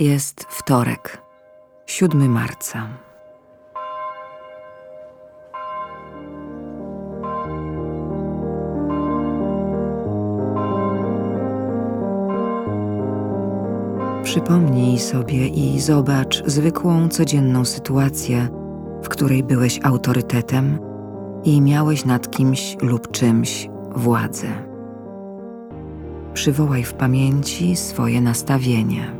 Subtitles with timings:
[0.00, 1.22] Jest wtorek,
[1.86, 2.88] 7 marca.
[14.22, 18.48] Przypomnij sobie i zobacz zwykłą, codzienną sytuację,
[19.02, 20.78] w której byłeś autorytetem
[21.44, 24.48] i miałeś nad kimś lub czymś władzę.
[26.34, 29.19] Przywołaj w pamięci swoje nastawienie.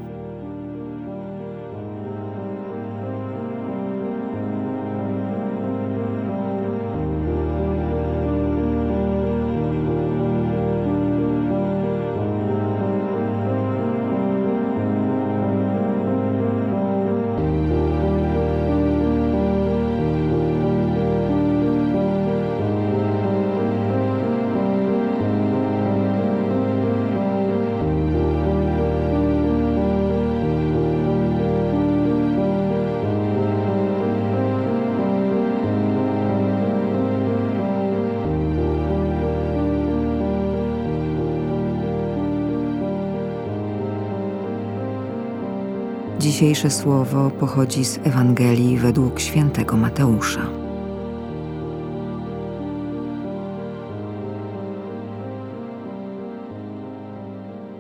[46.21, 50.47] Dzisiejsze słowo pochodzi z Ewangelii według świętego Mateusza.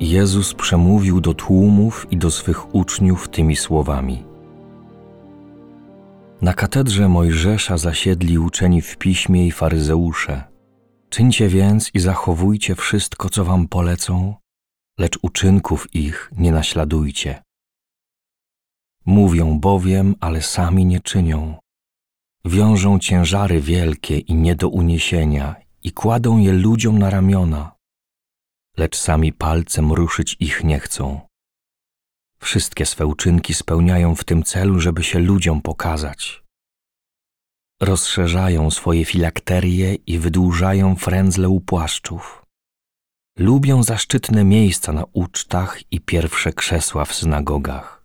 [0.00, 4.24] Jezus przemówił do tłumów i do swych uczniów tymi słowami.
[6.42, 10.44] Na katedrze Mojżesza zasiedli uczeni w piśmie i faryzeusze.
[11.08, 14.34] Czyńcie więc i zachowujcie wszystko, co wam polecą,
[14.98, 17.42] lecz uczynków ich nie naśladujcie
[19.06, 21.58] Mówią bowiem, ale sami nie czynią.
[22.44, 27.72] Wiążą ciężary wielkie i nie do uniesienia i kładą je ludziom na ramiona,
[28.76, 31.20] lecz sami palcem ruszyć ich nie chcą.
[32.38, 36.42] Wszystkie swe uczynki spełniają w tym celu, żeby się ludziom pokazać.
[37.80, 42.46] Rozszerzają swoje filakterie i wydłużają frędzle u płaszczów.
[43.38, 47.99] Lubią zaszczytne miejsca na ucztach i pierwsze krzesła w synagogach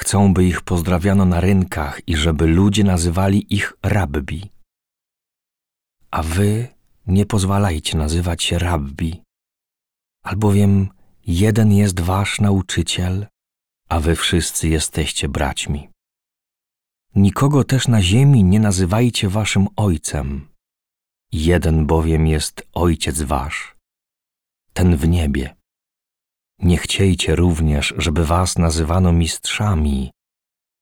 [0.00, 4.50] Chcą, by ich pozdrawiano na rynkach i żeby ludzie nazywali ich rabbi.
[6.10, 6.68] A wy
[7.06, 9.22] nie pozwalajcie nazywać się rabbi,
[10.24, 10.88] albowiem
[11.26, 13.26] jeden jest wasz nauczyciel,
[13.88, 15.88] a wy wszyscy jesteście braćmi.
[17.14, 20.48] Nikogo też na ziemi nie nazywajcie waszym ojcem.
[21.32, 23.76] Jeden bowiem jest ojciec wasz,
[24.72, 25.59] ten w niebie.
[26.62, 30.10] Nie chciejcie również, żeby was nazywano mistrzami,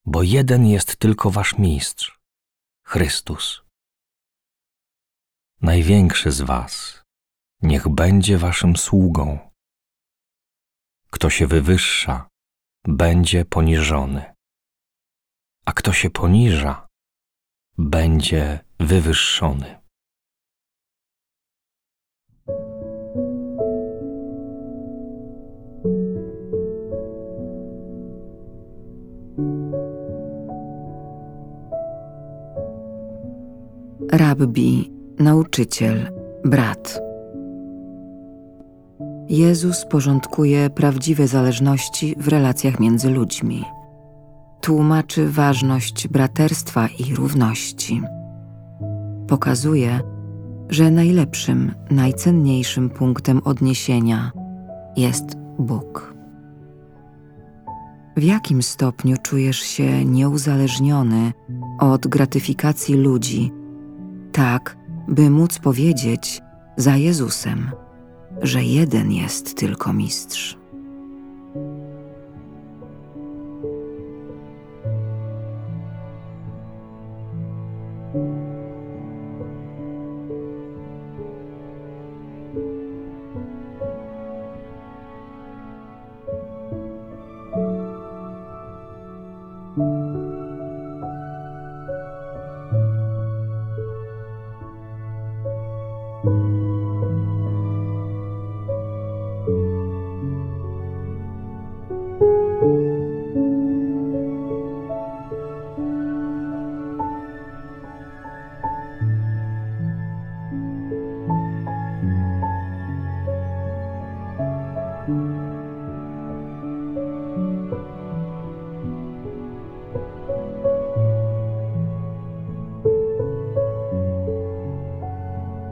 [0.04, 2.18] bo jeden jest tylko wasz mistrz,
[2.84, 3.62] Chrystus.
[5.60, 7.02] Największy z was
[7.62, 9.50] niech będzie waszym sługą.
[11.10, 12.28] Kto się wywyższa,
[12.84, 14.34] będzie poniżony,
[15.64, 16.86] a kto się poniża,
[17.78, 19.77] będzie wywyższony.
[34.12, 36.10] Rabbi, nauczyciel,
[36.44, 37.00] brat.
[39.28, 43.64] Jezus porządkuje prawdziwe zależności w relacjach między ludźmi.
[44.60, 48.02] Tłumaczy ważność braterstwa i równości.
[49.26, 50.00] Pokazuje,
[50.68, 54.32] że najlepszym, najcenniejszym punktem odniesienia
[54.96, 56.17] jest Bóg.
[58.18, 61.32] W jakim stopniu czujesz się nieuzależniony
[61.78, 63.52] od gratyfikacji ludzi
[64.32, 64.76] tak,
[65.08, 66.40] by móc powiedzieć
[66.76, 67.70] za Jezusem,
[68.42, 70.57] że jeden jest tylko mistrz.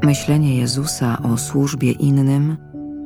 [0.06, 2.56] Myślenie Jezusa o służbie innym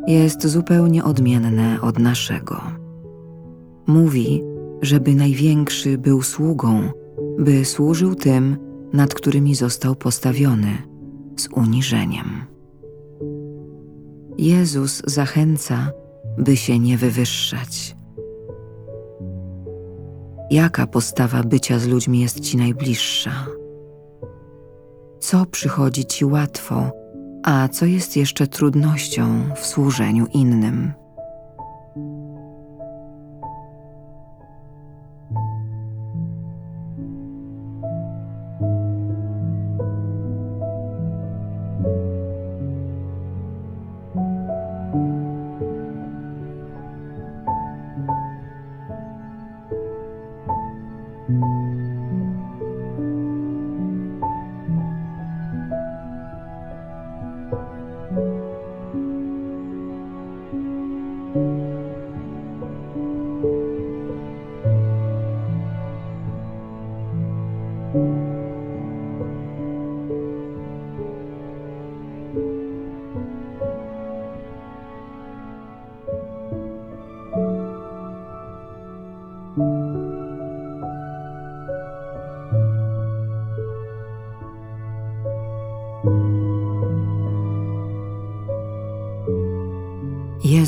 [0.06, 2.62] jest zupełnie odmienne od naszego.
[3.86, 4.42] Mówi,
[4.82, 6.90] żeby największy był sługą,
[7.38, 8.56] by służył tym,
[8.92, 10.78] nad którymi został postawiony,
[11.36, 12.44] z uniżeniem.
[14.38, 15.92] Jezus zachęca,
[16.38, 17.96] by się nie wywyższać.
[20.50, 23.59] Jaka postawa bycia z ludźmi jest ci najbliższa?
[25.20, 26.90] Co przychodzi ci łatwo,
[27.42, 30.99] a co jest jeszcze trudnością w służeniu innym?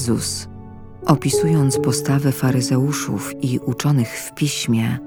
[0.02, 0.48] Jezus,
[1.06, 4.98] opisując postawę faryzeuszów i uczonych w piśmie,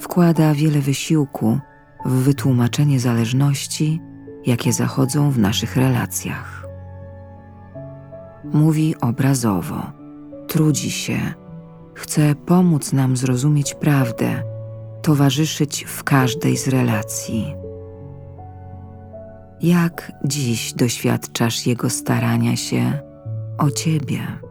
[0.00, 1.58] wkłada wiele wysiłku
[2.04, 4.00] w wytłumaczenie zależności,
[4.46, 6.66] jakie zachodzą w naszych relacjach.
[8.44, 9.92] Mówi obrazowo,
[10.48, 11.18] trudzi się,
[11.94, 14.42] chce pomóc nam zrozumieć prawdę,
[15.02, 17.54] towarzyszyć w każdej z relacji.
[19.62, 23.05] Jak dziś doświadczasz Jego starania się
[23.58, 24.45] o Ciebie?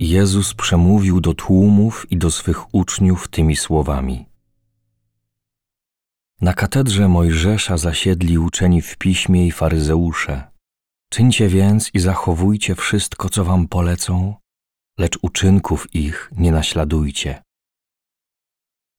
[0.00, 4.26] Jezus przemówił do tłumów i do swych uczniów tymi słowami.
[6.40, 10.50] Na katedrze Mojżesza zasiedli uczeni w piśmie i faryzeusze.
[11.10, 14.34] Czyńcie więc i zachowujcie wszystko, co wam polecą,
[14.98, 17.42] lecz uczynków ich nie naśladujcie.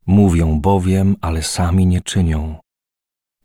[0.05, 2.59] Mówią bowiem, ale sami nie czynią.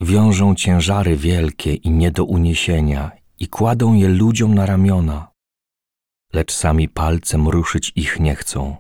[0.01, 5.34] Wiążą ciężary wielkie i nie do uniesienia i kładą je ludziom na ramiona,
[6.35, 8.77] lecz sami palcem ruszyć ich nie chcą.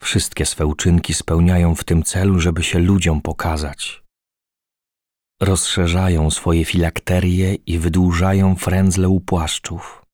[0.00, 4.02] Wszystkie swe uczynki spełniają w tym celu, żeby się ludziom pokazać.
[5.40, 10.04] Rozszerzają swoje filakterie i wydłużają frędzle u płaszczów.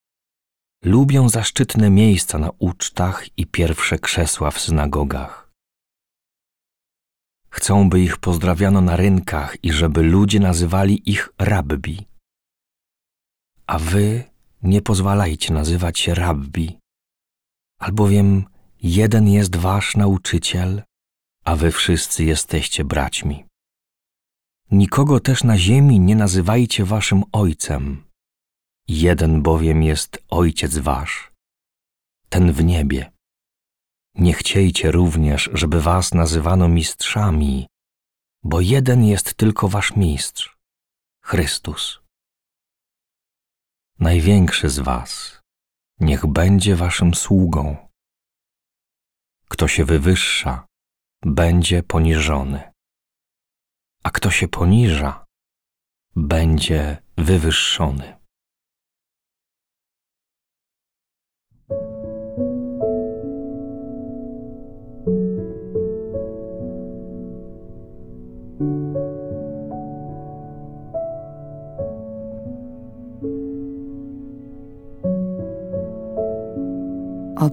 [0.84, 5.50] Lubią zaszczytne miejsca na ucztach i pierwsze krzesła w synagogach.
[7.50, 12.06] Chcą, by ich pozdrawiano na rynkach i żeby ludzie nazywali ich rabbi.
[13.66, 14.33] A wy
[14.64, 16.78] nie pozwalajcie nazywać się rabbi,
[17.78, 18.44] albowiem
[18.82, 20.82] jeden jest wasz nauczyciel,
[21.44, 23.44] a wy wszyscy jesteście braćmi.
[24.70, 28.04] Nikogo też na ziemi nie nazywajcie waszym ojcem,
[28.88, 31.32] jeden bowiem jest ojciec wasz,
[32.28, 33.12] ten w niebie.
[34.14, 37.66] Nie chciejcie również, żeby was nazywano mistrzami,
[38.42, 40.56] bo jeden jest tylko wasz mistrz,
[41.22, 42.03] Chrystus.
[44.04, 45.40] Największy z was
[46.00, 47.76] niech będzie waszym sługą.
[49.48, 50.66] Kto się wywyższa,
[51.22, 52.72] będzie poniżony,
[54.02, 55.24] a kto się poniża,
[56.16, 58.23] będzie wywyższony.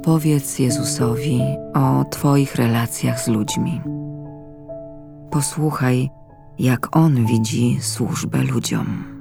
[0.01, 1.41] Opowiedz Jezusowi
[1.74, 3.81] o Twoich relacjach z ludźmi.
[5.31, 6.10] Posłuchaj,
[6.60, 9.20] jak On widzi służbę ludziom.